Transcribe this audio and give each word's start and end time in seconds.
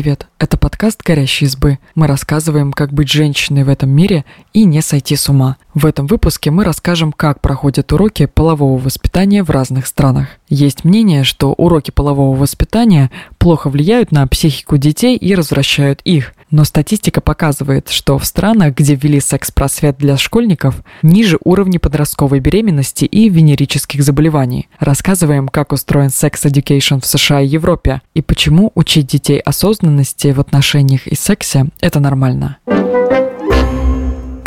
привет! 0.00 0.28
Это 0.38 0.56
подкаст 0.56 1.02
«Горящие 1.02 1.46
избы». 1.46 1.78
Мы 1.94 2.06
рассказываем, 2.06 2.72
как 2.72 2.90
быть 2.90 3.10
женщиной 3.10 3.64
в 3.64 3.68
этом 3.68 3.90
мире 3.90 4.24
и 4.54 4.64
не 4.64 4.80
сойти 4.80 5.14
с 5.14 5.28
ума. 5.28 5.58
В 5.74 5.84
этом 5.84 6.06
выпуске 6.06 6.50
мы 6.50 6.64
расскажем, 6.64 7.12
как 7.12 7.42
проходят 7.42 7.92
уроки 7.92 8.24
полового 8.24 8.80
воспитания 8.80 9.42
в 9.42 9.50
разных 9.50 9.86
странах. 9.86 10.28
Есть 10.48 10.84
мнение, 10.84 11.22
что 11.22 11.52
уроки 11.52 11.90
полового 11.90 12.34
воспитания 12.34 13.10
плохо 13.36 13.68
влияют 13.68 14.10
на 14.10 14.26
психику 14.26 14.78
детей 14.78 15.18
и 15.18 15.34
развращают 15.34 16.00
их. 16.04 16.32
Но 16.50 16.64
статистика 16.64 17.20
показывает, 17.20 17.88
что 17.88 18.18
в 18.18 18.24
странах, 18.24 18.74
где 18.74 18.94
ввели 18.94 19.20
секс-просвет 19.20 19.96
для 19.98 20.16
школьников, 20.16 20.82
ниже 21.02 21.38
уровни 21.44 21.78
подростковой 21.78 22.40
беременности 22.40 23.04
и 23.04 23.28
венерических 23.28 24.02
заболеваний. 24.02 24.68
Рассказываем, 24.78 25.48
как 25.48 25.72
устроен 25.72 26.10
sex 26.10 26.32
education 26.32 26.98
в 26.98 27.06
США 27.06 27.40
и 27.40 27.46
Европе, 27.46 28.02
и 28.14 28.22
почему 28.22 28.72
учить 28.74 29.06
детей 29.06 29.38
осознанности 29.38 30.32
в 30.32 30.40
отношениях 30.40 31.06
и 31.06 31.14
сексе– 31.14 31.66
это 31.80 32.00
нормально 32.00 32.58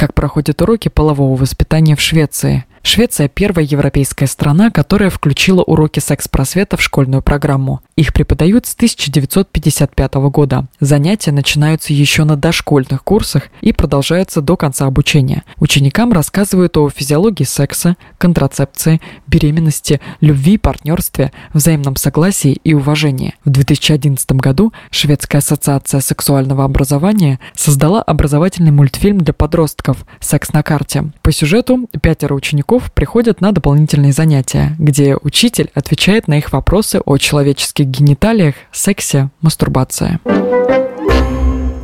как 0.04 0.14
проходят 0.14 0.62
уроки 0.62 0.90
полового 0.90 1.40
воспитания 1.40 1.96
в 1.96 2.02
Швеции. 2.02 2.66
Швеция– 2.86 3.30
первая 3.34 3.66
европейская 3.66 4.28
страна, 4.28 4.70
которая 4.70 5.10
включила 5.10 5.64
уроки 5.64 6.02
секс-просвета 6.02 6.76
в 6.76 6.82
школьную 6.82 7.22
программу. 7.24 7.80
Их 7.96 8.14
преподают 8.14 8.66
с 8.66 8.76
1955 8.76 10.14
года. 10.16 10.68
Занятия 10.82 11.32
начинаются 11.32 11.94
еще 11.94 12.26
на 12.26 12.36
дошкольных 12.36 13.02
курсах 13.06 13.44
и 13.62 13.72
продолжаются 13.72 14.42
до 14.42 14.58
конца 14.58 14.86
обучения. 14.86 15.44
Ученикам 15.60 16.12
рассказывают 16.12 16.76
о 16.76 16.90
физиологии 16.90 17.46
секса, 17.46 17.96
контрацепции, 18.18 19.00
беременности, 19.28 20.02
любви, 20.20 20.58
партнерстве, 20.58 21.32
взаимном 21.54 21.96
согласии 21.96 22.60
и 22.66 22.74
уважении. 22.74 23.34
В 23.46 23.50
2011 23.50 24.30
году 24.34 24.74
Шведская 24.92 25.38
ассоциация 25.38 26.02
сексуального 26.02 26.66
образования 26.66 27.40
создала 27.56 28.02
образовательный 28.02 28.72
мультфильм 28.72 29.20
для 29.20 29.34
подростков 29.34 30.06
«Секс 30.20 30.52
на 30.52 30.64
карте». 30.64 31.06
По 31.22 31.32
сюжету 31.32 31.88
пятеро 32.02 32.34
учеников 32.34 32.73
учеников 32.74 32.92
приходят 32.92 33.42
на 33.42 33.52
дополнительные 33.52 34.14
занятия, 34.14 34.76
где 34.80 35.16
учитель 35.22 35.70
отвечает 35.74 36.28
на 36.28 36.38
их 36.38 36.52
вопросы 36.52 37.02
о 37.06 37.18
человеческих 37.18 37.86
гениталиях, 37.86 38.56
сексе, 38.72 39.30
мастурбации. 39.42 40.20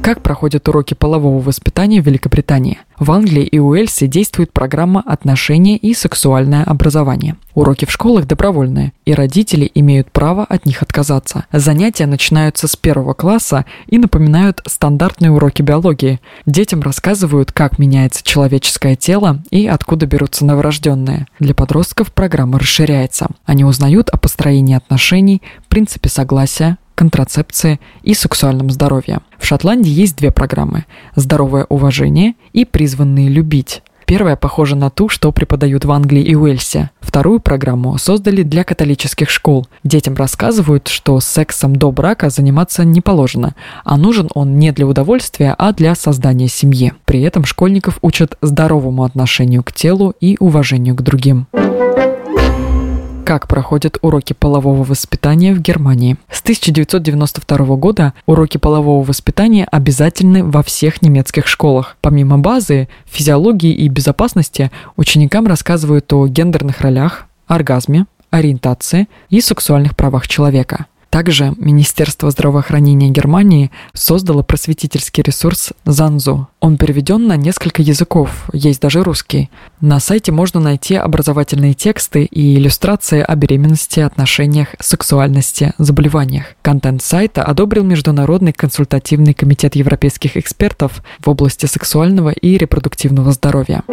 Как 0.09 0.23
проходят 0.23 0.67
уроки 0.67 0.95
полового 0.95 1.39
воспитания 1.39 2.01
в 2.01 2.05
Великобритании? 2.07 2.79
В 2.97 3.11
Англии 3.11 3.43
и 3.43 3.59
Уэльсе 3.59 4.07
действует 4.07 4.51
программа 4.51 5.03
«Отношения 5.05 5.77
и 5.77 5.93
сексуальное 5.93 6.63
образование». 6.63 7.35
Уроки 7.53 7.85
в 7.85 7.91
школах 7.91 8.25
добровольные, 8.25 8.93
и 9.05 9.13
родители 9.13 9.69
имеют 9.75 10.11
право 10.11 10.45
от 10.45 10.65
них 10.65 10.81
отказаться. 10.81 11.45
Занятия 11.51 12.07
начинаются 12.07 12.67
с 12.67 12.75
первого 12.75 13.13
класса 13.13 13.65
и 13.85 13.99
напоминают 13.99 14.63
стандартные 14.65 15.29
уроки 15.29 15.61
биологии. 15.61 16.19
Детям 16.47 16.81
рассказывают, 16.81 17.51
как 17.51 17.77
меняется 17.77 18.23
человеческое 18.23 18.95
тело 18.95 19.43
и 19.51 19.67
откуда 19.67 20.07
берутся 20.07 20.43
новорожденные. 20.43 21.27
Для 21.37 21.53
подростков 21.53 22.11
программа 22.13 22.57
расширяется. 22.57 23.27
Они 23.45 23.63
узнают 23.63 24.09
о 24.09 24.17
построении 24.17 24.75
отношений, 24.75 25.43
принципе 25.69 26.09
согласия, 26.09 26.77
контрацепции 26.99 27.79
и 28.03 28.13
сексуальном 28.13 28.69
здоровье. 28.69 29.19
В 29.37 29.45
Шотландии 29.45 29.89
есть 29.89 30.17
две 30.17 30.31
программы– 30.31 30.83
«Здоровое 31.15 31.65
уважение» 31.69 32.33
и 32.51 32.65
«Призванные 32.65 33.29
любить». 33.29 33.81
Первая 34.05 34.35
похожа 34.35 34.75
на 34.75 34.89
ту, 34.89 35.07
что 35.07 35.31
преподают 35.31 35.85
в 35.85 35.91
Англии 35.93 36.23
и 36.23 36.35
Уэльсе. 36.35 36.89
Вторую 36.99 37.39
программу 37.39 37.97
создали 37.97 38.43
для 38.43 38.65
католических 38.65 39.29
школ. 39.29 39.67
Детям 39.85 40.15
рассказывают, 40.15 40.89
что 40.89 41.17
сексом 41.21 41.77
до 41.77 41.89
брака 41.93 42.29
заниматься 42.29 42.83
не 42.83 42.99
положено, 42.99 43.55
а 43.85 43.95
нужен 43.95 44.29
он 44.33 44.59
не 44.59 44.73
для 44.73 44.85
удовольствия, 44.85 45.55
а 45.57 45.71
для 45.71 45.95
создания 45.95 46.49
семьи. 46.49 46.91
При 47.05 47.21
этом 47.21 47.45
школьников 47.45 47.99
учат 48.01 48.37
здоровому 48.41 49.05
отношению 49.05 49.63
к 49.63 49.71
телу 49.71 50.13
и 50.19 50.35
уважению 50.37 50.95
к 50.95 51.01
другим 51.01 51.47
как 53.29 53.47
проходят 53.47 53.99
уроки 54.01 54.33
полового 54.33 54.83
воспитания 54.83 55.53
в 55.53 55.61
Германии. 55.61 56.17
С 56.31 56.41
1992 56.41 57.75
года 57.75 58.15
уроки 58.25 58.57
полового 58.57 59.05
воспитания 59.05 59.67
обязательны 59.71 60.43
во 60.43 60.63
всех 60.63 61.03
немецких 61.03 61.45
школах. 61.45 61.95
Помимо 62.01 62.39
базы, 62.39 62.87
физиологии 63.05 63.71
и 63.71 63.87
безопасности, 63.87 64.71
ученикам 64.95 65.45
рассказывают 65.45 66.11
о 66.11 66.27
гендерных 66.27 66.81
ролях, 66.81 67.27
оргазме, 67.45 68.07
ориентации 68.31 69.07
и 69.29 69.41
сексуальных 69.41 69.95
правах 69.95 70.27
человека– 70.27 70.87
также 71.09 71.53
Министерство 71.57 72.29
здравоохранения 72.31 73.09
Германии 73.09 73.71
создало 73.93 74.43
просветительский 74.43 75.23
ресурс 75.23 75.71
«Занзу». 75.85 76.47
Он 76.59 76.77
переведен 76.77 77.27
на 77.27 77.35
несколько 77.35 77.81
языков, 77.81 78.45
есть 78.53 78.81
даже 78.81 79.03
русский. 79.03 79.49
На 79.81 79.99
сайте 79.99 80.31
можно 80.31 80.59
найти 80.59 80.95
образовательные 80.95 81.73
тексты 81.73 82.25
и 82.25 82.55
иллюстрации 82.57 83.21
о 83.21 83.35
беременности, 83.35 84.01
отношениях, 84.01 84.69
сексуальности, 84.79 85.73
заболеваниях. 85.77 86.45
Контент 86.61 87.01
сайта 87.01 87.43
одобрил 87.43 87.83
Международный 87.83 88.53
консультативный 88.53 89.33
комитет 89.33 89.75
европейских 89.75 90.37
экспертов 90.37 91.03
в 91.19 91.29
области 91.29 91.65
сексуального 91.65 92.29
и 92.29 92.57
репродуктивного 92.57 93.31
здоровья. 93.31 93.83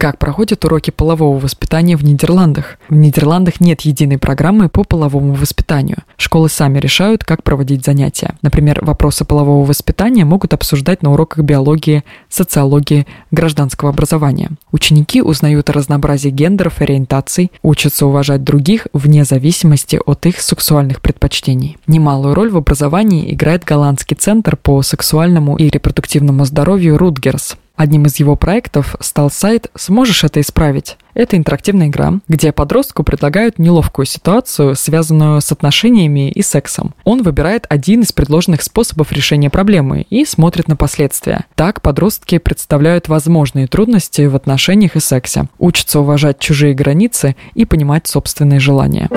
Как 0.00 0.16
проходят 0.16 0.64
уроки 0.64 0.90
полового 0.90 1.38
воспитания 1.38 1.94
в 1.94 2.02
Нидерландах? 2.02 2.78
В 2.88 2.94
Нидерландах 2.94 3.60
нет 3.60 3.82
единой 3.82 4.16
программы 4.16 4.70
по 4.70 4.82
половому 4.82 5.34
воспитанию. 5.34 5.98
Школы 6.16 6.48
сами 6.48 6.78
решают, 6.78 7.22
как 7.22 7.42
проводить 7.42 7.84
занятия. 7.84 8.34
Например, 8.40 8.82
вопросы 8.82 9.26
полового 9.26 9.66
воспитания 9.66 10.24
могут 10.24 10.54
обсуждать 10.54 11.02
на 11.02 11.12
уроках 11.12 11.44
биологии, 11.44 12.02
социологии, 12.30 13.06
гражданского 13.30 13.90
образования. 13.90 14.52
Ученики 14.72 15.20
узнают 15.20 15.68
о 15.68 15.74
разнообразии 15.74 16.30
гендеров 16.30 16.80
и 16.80 16.84
ориентаций, 16.84 17.52
учатся 17.62 18.06
уважать 18.06 18.42
других 18.42 18.86
вне 18.94 19.24
зависимости 19.24 20.00
от 20.02 20.24
их 20.24 20.40
сексуальных 20.40 21.02
предпочтений. 21.02 21.76
Немалую 21.86 22.34
роль 22.34 22.48
в 22.48 22.56
образовании 22.56 23.34
играет 23.34 23.64
голландский 23.64 24.16
центр 24.16 24.56
по 24.56 24.80
сексуальному 24.80 25.58
и 25.58 25.68
репродуктивному 25.68 26.46
здоровью 26.46 26.96
Рутгерс. 26.96 27.58
Одним 27.80 28.04
из 28.04 28.16
его 28.16 28.36
проектов 28.36 28.94
стал 29.00 29.30
сайт 29.30 29.70
«Сможешь 29.74 30.22
это 30.22 30.42
исправить?». 30.42 30.98
Это 31.14 31.38
интерактивная 31.38 31.86
игра, 31.86 32.20
где 32.28 32.52
подростку 32.52 33.04
предлагают 33.04 33.58
неловкую 33.58 34.04
ситуацию, 34.04 34.76
связанную 34.76 35.40
с 35.40 35.50
отношениями 35.50 36.30
и 36.30 36.42
сексом. 36.42 36.94
Он 37.04 37.22
выбирает 37.22 37.64
один 37.70 38.02
из 38.02 38.12
предложенных 38.12 38.60
способов 38.60 39.12
решения 39.12 39.48
проблемы 39.48 40.06
и 40.10 40.26
смотрит 40.26 40.68
на 40.68 40.76
последствия. 40.76 41.46
Так 41.54 41.80
подростки 41.80 42.36
представляют 42.36 43.08
возможные 43.08 43.66
трудности 43.66 44.26
в 44.26 44.36
отношениях 44.36 44.96
и 44.96 45.00
сексе, 45.00 45.46
учатся 45.58 46.00
уважать 46.00 46.38
чужие 46.38 46.74
границы 46.74 47.34
и 47.54 47.64
понимать 47.64 48.06
собственные 48.06 48.60
желания. 48.60 49.08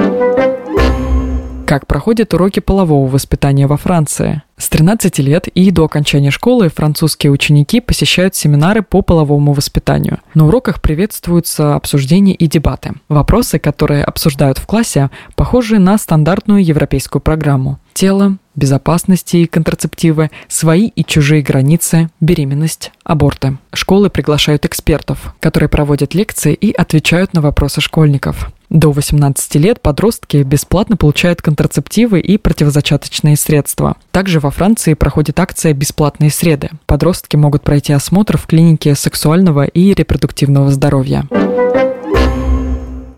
Как 1.73 1.87
проходят 1.87 2.31
уроки 2.35 2.59
полового 2.59 3.09
воспитания 3.09 3.65
во 3.65 3.77
Франции? 3.77 4.43
С 4.57 4.69
13 4.69 5.17
лет 5.17 5.47
и 5.47 5.71
до 5.71 5.85
окончания 5.85 6.29
школы 6.29 6.69
французские 6.69 7.31
ученики 7.31 7.81
посещают 7.81 8.35
семинары 8.35 8.83
по 8.83 9.01
половому 9.01 9.53
воспитанию. 9.53 10.19
На 10.35 10.45
уроках 10.45 10.83
приветствуются 10.83 11.73
обсуждения 11.73 12.35
и 12.35 12.45
дебаты. 12.45 12.91
Вопросы, 13.09 13.57
которые 13.57 14.03
обсуждают 14.03 14.59
в 14.59 14.67
классе, 14.67 15.09
похожи 15.35 15.79
на 15.79 15.97
стандартную 15.97 16.63
европейскую 16.63 17.23
программу. 17.23 17.79
Тело, 17.95 18.37
безопасности 18.55 19.37
и 19.37 19.47
контрацептивы, 19.47 20.29
свои 20.47 20.89
и 20.89 21.03
чужие 21.03 21.41
границы, 21.41 22.11
беременность, 22.19 22.91
аборты. 23.03 23.57
Школы 23.73 24.11
приглашают 24.11 24.65
экспертов, 24.65 25.33
которые 25.39 25.69
проводят 25.69 26.13
лекции 26.13 26.53
и 26.53 26.71
отвечают 26.71 27.33
на 27.33 27.41
вопросы 27.41 27.81
школьников. 27.81 28.51
До 28.73 28.91
18 28.91 29.55
лет 29.57 29.79
подростки 29.81 30.37
бесплатно 30.37 30.97
получают 30.97 31.43
контрацептивы 31.43 32.19
и 32.19 32.39
противозачаточные 32.39 33.37
средства. 33.37 33.97
Также 34.11 34.39
во 34.39 34.49
Франции 34.49 34.95
проходит 34.95 35.39
акция 35.39 35.73
«Бесплатные 35.73 36.31
среды». 36.31 36.71
Подростки 36.87 37.35
могут 37.35 37.61
пройти 37.61 37.93
осмотр 37.93 38.35
в 38.35 38.47
клинике 38.47 38.95
сексуального 38.95 39.65
и 39.65 39.93
репродуктивного 39.93 40.71
здоровья 40.71 41.27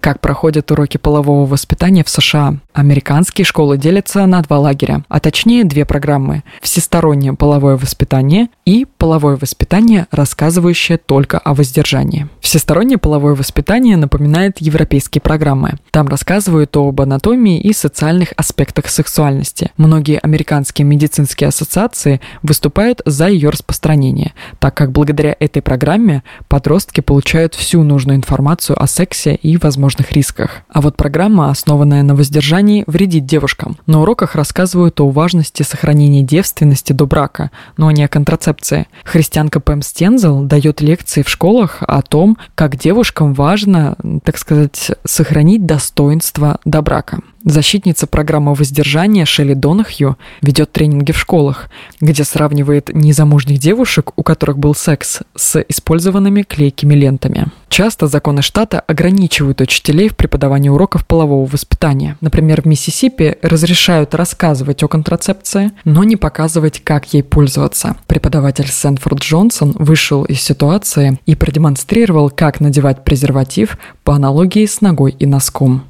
как 0.06 0.20
проходят 0.20 0.70
уроки 0.70 0.98
полового 0.98 1.48
воспитания 1.48 2.04
в 2.04 2.10
США. 2.10 2.60
Американские 2.74 3.44
школы 3.44 3.76
делятся 3.80 4.24
на 4.28 4.44
два 4.44 4.60
лагеря, 4.60 5.04
а 5.10 5.20
точнее 5.20 5.64
две 5.64 5.84
программы– 5.84 6.44
всестороннее 6.62 7.34
половое 7.34 7.76
воспитание 7.76 8.50
и 8.66 8.86
половое 9.00 9.36
воспитание, 9.36 10.06
рассказывающее 10.12 11.00
только 11.00 11.40
о 11.40 11.56
воздержании. 11.56 12.28
Всестороннее 12.40 13.00
половое 13.00 13.34
воспитание 13.34 13.98
напоминает 13.98 14.62
европейские 14.62 15.24
программы. 15.24 15.80
Там 15.90 16.08
рассказывают 16.08 16.78
об 16.78 17.02
анатомии 17.02 17.60
и 17.60 17.74
социальных 17.74 18.32
аспектах 18.38 18.90
сексуальности. 18.90 19.72
Многие 19.76 20.20
американские 20.20 20.86
медицинские 20.86 21.48
ассоциации 21.48 22.22
выступают 22.44 23.02
за 23.06 23.28
ее 23.28 23.50
распространение, 23.50 24.34
так 24.60 24.76
как 24.76 24.92
благодаря 24.92 25.36
этой 25.40 25.64
программе 25.64 26.22
подростки 26.48 27.02
получают 27.02 27.56
всю 27.56 27.82
нужную 27.82 28.18
информацию 28.18 28.80
о 28.80 28.86
сексе 28.86 29.34
и 29.34 29.58
возможностях 29.58 29.95
возможных 29.96 30.12
рисках. 30.12 30.62
А 30.70 30.82
вот 30.82 30.98
программа, 30.98 31.50
основанная 31.50 32.04
на 32.04 32.16
воздержании, 32.16 32.84
вредит 32.88 33.26
девушкам. 33.26 33.78
На 33.88 34.02
уроках 34.02 34.36
рассказывают 34.36 35.00
о 35.00 35.10
важности 35.10 35.64
сохранения 35.64 36.22
девственности 36.22 36.94
до 36.94 37.06
брака, 37.06 37.52
но 37.78 37.92
не 37.92 38.04
о 38.04 38.08
контрацепции. 38.08 38.88
Христианка 39.04 39.60
Пэм 39.60 39.82
Стензел 39.82 40.42
дает 40.42 40.82
лекции 40.82 41.24
в 41.24 41.30
школах 41.30 41.78
о 41.82 42.02
том, 42.02 42.38
как 42.56 42.78
девушкам 42.78 43.34
важно, 43.34 43.96
так 44.24 44.38
сказать, 44.38 44.92
сохранить 45.06 45.66
достоинство 45.66 46.60
до 46.66 46.82
брака. 46.82 47.20
Защитница 47.46 48.08
программы 48.08 48.56
воздержания 48.56 49.24
Шелли 49.24 49.54
Донахью 49.54 50.18
ведет 50.42 50.72
тренинги 50.72 51.12
в 51.12 51.20
школах, 51.20 51.70
где 52.02 52.24
сравнивает 52.24 52.90
незамужних 52.92 53.60
девушек, 53.60 54.14
у 54.16 54.24
которых 54.24 54.58
был 54.58 54.74
секс, 54.74 55.20
с 55.36 55.64
использованными 55.70 56.42
клейкими 56.42 56.96
лентами. 56.96 57.46
Часто 57.70 58.08
законы 58.08 58.42
штата 58.42 58.80
ограничивают 58.80 59.62
учителей 59.62 60.10
в 60.10 60.16
преподавании 60.16 60.70
уроков 60.70 61.06
полового 61.06 61.46
воспитания. 61.48 62.18
Например, 62.20 62.64
в 62.64 62.66
Миссисипи 62.66 63.38
разрешают 63.44 64.16
рассказывать 64.16 64.82
о 64.82 64.88
контрацепции, 64.88 65.72
но 65.84 66.04
не 66.04 66.16
показывать, 66.16 66.82
как 66.84 67.14
ей 67.14 67.22
пользоваться. 67.22 67.96
Преподаватель 68.08 68.68
Сэнфорд 68.68 69.20
Джонсон 69.20 69.76
вышел 69.78 70.24
из 70.24 70.42
ситуации 70.42 71.20
и 71.28 71.36
продемонстрировал, 71.36 72.32
как 72.32 72.60
надевать 72.60 73.04
презерватив 73.04 73.78
по 74.04 74.16
аналогии 74.16 74.66
с 74.66 74.82
ногой 74.82 75.12
и 75.12 75.28
носком. 75.28 75.84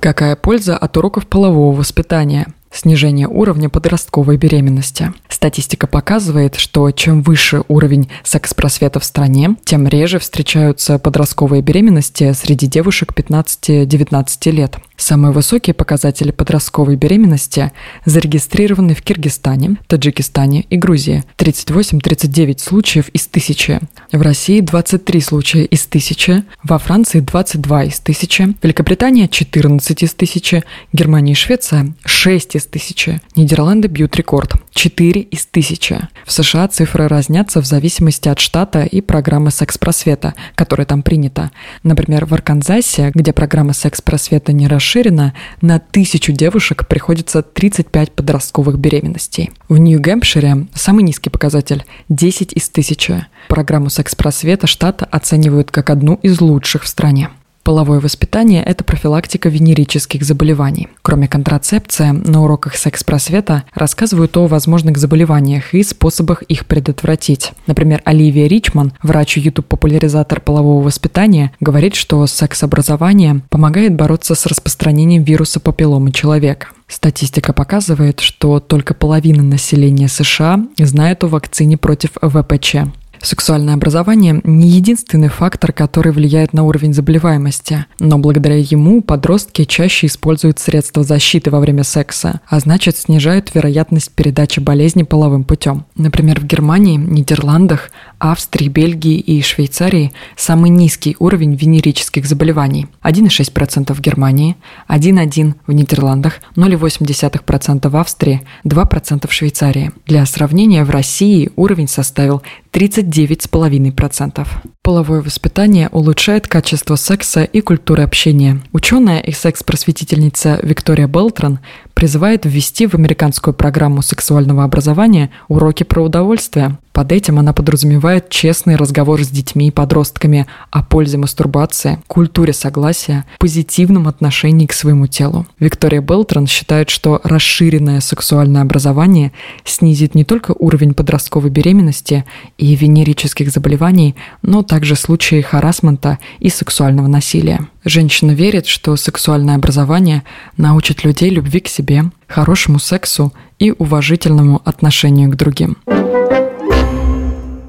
Какая 0.00 0.34
польза 0.34 0.78
от 0.78 0.96
уроков 0.96 1.26
полового 1.26 1.76
воспитания? 1.76 2.46
Снижение 2.72 3.28
уровня 3.28 3.68
подростковой 3.68 4.38
беременности. 4.38 5.12
Статистика 5.28 5.86
показывает, 5.86 6.54
что 6.54 6.90
чем 6.92 7.20
выше 7.20 7.64
уровень 7.68 8.08
секс-просвета 8.22 8.98
в 8.98 9.04
стране, 9.04 9.56
тем 9.64 9.86
реже 9.86 10.18
встречаются 10.18 10.98
подростковые 10.98 11.60
беременности 11.60 12.32
среди 12.32 12.66
девушек 12.66 13.12
15-19 13.14 14.50
лет– 14.52 14.76
Самые 15.00 15.32
высокие 15.32 15.72
показатели 15.72 16.30
подростковой 16.30 16.94
беременности 16.94 17.72
зарегистрированы 18.04 18.94
в 18.94 19.00
Киргизстане, 19.00 19.76
Таджикистане 19.86 20.66
и 20.68 20.76
Грузии. 20.76 21.24
38-39 21.38 22.58
случаев 22.58 23.08
из 23.08 23.26
тысячи. 23.26 23.80
В 24.12 24.20
России 24.20 24.60
23 24.60 25.20
случая 25.22 25.64
из 25.64 25.86
тысячи. 25.86 26.44
Во 26.62 26.78
Франции 26.78 27.20
22 27.20 27.84
из 27.84 27.98
тысячи. 28.00 28.54
Великобритания 28.62 29.26
14 29.26 30.02
из 30.02 30.12
тысячи. 30.12 30.64
Германия 30.92 31.32
и 31.32 31.34
Швеция 31.34 31.94
6 32.04 32.56
из 32.56 32.66
тысячи. 32.66 33.22
Нидерланды 33.36 33.88
бьют 33.88 34.14
рекорд 34.16 34.52
4 34.74 35.18
из 35.22 35.46
тысячи. 35.46 35.98
В 36.26 36.32
США 36.32 36.68
цифры 36.68 37.08
разнятся 37.08 37.62
в 37.62 37.64
зависимости 37.64 38.28
от 38.28 38.38
штата 38.38 38.82
и 38.82 39.00
программы 39.00 39.50
секс-просвета, 39.50 40.34
которая 40.54 40.84
там 40.84 41.02
принята. 41.02 41.52
Например, 41.84 42.26
в 42.26 42.34
Арканзасе, 42.34 43.12
где 43.14 43.32
программа 43.32 43.72
секс-просвета 43.72 44.52
не 44.52 44.68
расширена, 44.68 44.89
расширена, 44.90 45.34
на 45.60 45.78
тысячу 45.78 46.32
девушек 46.32 46.86
приходится 46.86 47.42
35 47.42 48.12
подростковых 48.12 48.78
беременностей. 48.78 49.50
В 49.68 49.78
Нью-Гэмпшире 49.78 50.66
самый 50.74 51.04
низкий 51.04 51.30
показатель– 51.30 51.84
10 52.08 52.52
из 52.52 52.68
тысячи. 52.68 53.26
Программу 53.48 53.88
секс-просвета 53.88 54.66
штата 54.66 55.04
оценивают 55.04 55.70
как 55.70 55.90
одну 55.90 56.14
из 56.22 56.40
лучших 56.40 56.82
в 56.82 56.88
стране. 56.88 57.30
Половое 57.70 58.00
воспитание– 58.00 58.64
это 58.66 58.82
профилактика 58.82 59.48
венерических 59.48 60.24
заболеваний. 60.24 60.88
Кроме 61.02 61.28
контрацепции, 61.28 62.10
на 62.10 62.42
уроках 62.42 62.74
секс-просвета 62.74 63.62
рассказывают 63.74 64.36
о 64.36 64.48
возможных 64.48 64.98
заболеваниях 64.98 65.72
и 65.72 65.84
способах 65.84 66.42
их 66.42 66.66
предотвратить. 66.66 67.52
Например, 67.68 68.02
Оливия 68.04 68.48
Ричман, 68.48 68.92
врач 69.04 69.36
и 69.36 69.42
YouTube-популяризатор 69.42 70.40
полового 70.40 70.82
воспитания, 70.82 71.52
говорит, 71.60 71.94
что 71.94 72.26
секс-образование 72.26 73.42
помогает 73.50 73.94
бороться 73.94 74.34
с 74.34 74.46
распространением 74.46 75.22
вируса 75.22 75.60
папилломы 75.60 76.10
человека. 76.10 76.70
Статистика 76.88 77.52
показывает, 77.52 78.18
что 78.18 78.58
только 78.58 78.94
половина 78.94 79.44
населения 79.44 80.08
США 80.08 80.58
знает 80.76 81.22
о 81.22 81.28
вакцине 81.28 81.76
против 81.76 82.10
ВПЧ. 82.20 82.78
Сексуальное 83.22 83.74
образование 83.74 84.40
не 84.44 84.68
единственный 84.68 85.28
фактор, 85.28 85.72
который 85.72 86.10
влияет 86.10 86.54
на 86.54 86.64
уровень 86.64 86.94
заболеваемости, 86.94 87.84
но 87.98 88.18
благодаря 88.18 88.56
ему 88.56 89.02
подростки 89.02 89.64
чаще 89.64 90.06
используют 90.06 90.58
средства 90.58 91.02
защиты 91.02 91.50
во 91.50 91.60
время 91.60 91.84
секса, 91.84 92.40
а 92.48 92.60
значит 92.60 92.96
снижают 92.96 93.54
вероятность 93.54 94.10
передачи 94.12 94.60
болезни 94.60 95.02
половым 95.02 95.44
путем. 95.44 95.84
Например, 95.96 96.40
в 96.40 96.44
Германии, 96.44 96.96
Нидерландах, 96.96 97.90
Австрии, 98.20 98.68
Бельгии 98.68 99.18
и 99.18 99.42
Швейцарии 99.42 100.12
самый 100.36 100.70
низкий 100.70 101.16
уровень 101.18 101.54
венерических 101.56 102.26
заболеваний– 102.26 102.86
1,6% 103.02 103.92
в 103.92 104.00
Германии, 104.00 104.56
1,1% 104.88 105.54
в 105.66 105.72
Нидерландах, 105.72 106.34
0,8% 106.54 107.88
в 107.88 107.96
Австрии, 107.96 108.42
2% 108.64 109.26
в 109.26 109.32
Швейцарии. 109.32 109.90
Для 110.06 110.24
сравнения, 110.26 110.84
в 110.84 110.90
России 110.90 111.50
уровень 111.56 111.88
составил 111.88 112.42
39,5%. 112.72 114.46
Половое 114.82 115.22
воспитание 115.22 115.88
улучшает 115.90 116.46
качество 116.46 116.96
секса 116.96 117.44
и 117.44 117.60
культуры 117.60 118.02
общения. 118.02 118.60
Ученая 118.72 119.20
и 119.20 119.32
секс-просветительница 119.32 120.60
Виктория 120.62 121.06
Белтран 121.06 121.58
призывает 122.00 122.46
ввести 122.46 122.86
в 122.86 122.94
американскую 122.94 123.52
программу 123.52 124.00
сексуального 124.00 124.64
образования 124.64 125.30
уроки 125.48 125.82
про 125.82 126.00
удовольствие. 126.02 126.78
Под 126.94 127.12
этим 127.12 127.38
она 127.38 127.52
подразумевает 127.52 128.30
честный 128.30 128.76
разговор 128.76 129.22
с 129.22 129.28
детьми 129.28 129.68
и 129.68 129.70
подростками 129.70 130.46
о 130.70 130.82
пользе 130.82 131.18
мастурбации, 131.18 131.98
культуре 132.06 132.54
согласия, 132.54 133.26
позитивном 133.38 134.08
отношении 134.08 134.64
к 134.64 134.72
своему 134.72 135.08
телу. 135.08 135.46
Виктория 135.58 136.00
Белтран 136.00 136.46
считает, 136.46 136.88
что 136.88 137.20
расширенное 137.22 138.00
сексуальное 138.00 138.62
образование 138.62 139.32
снизит 139.64 140.14
не 140.14 140.24
только 140.24 140.52
уровень 140.58 140.94
подростковой 140.94 141.50
беременности 141.50 142.24
и 142.56 142.74
венерических 142.74 143.50
заболеваний, 143.50 144.16
но 144.40 144.62
также 144.62 144.96
случаи 144.96 145.42
харасмента 145.42 146.18
и 146.38 146.48
сексуального 146.48 147.08
насилия. 147.08 147.68
Женщина 147.84 148.32
верит, 148.32 148.66
что 148.66 148.94
сексуальное 148.96 149.54
образование 149.54 150.22
научит 150.56 151.02
людей 151.04 151.30
любви 151.30 151.60
к 151.60 151.68
себе, 151.68 152.04
хорошему 152.26 152.78
сексу 152.78 153.32
и 153.58 153.70
уважительному 153.70 154.60
отношению 154.64 155.30
к 155.30 155.36
другим. 155.36 155.76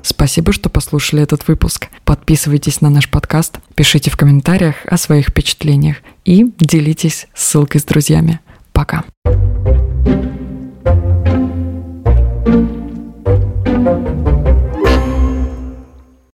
Спасибо, 0.03 0.51
что 0.51 0.69
послушали 0.69 1.23
этот 1.23 1.47
выпуск. 1.47 1.87
Подписывайтесь 2.03 2.81
на 2.81 2.89
наш 2.89 3.09
подкаст, 3.09 3.59
пишите 3.75 4.11
в 4.11 4.17
комментариях 4.17 4.75
о 4.85 4.97
своих 4.97 5.29
впечатлениях 5.29 5.97
и 6.25 6.45
делитесь 6.59 7.27
ссылкой 7.33 7.79
с 7.79 7.85
друзьями. 7.85 8.39
Пока. 8.73 9.03